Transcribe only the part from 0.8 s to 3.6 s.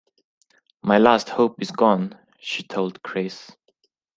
“My last hope is gone,” she told Grace.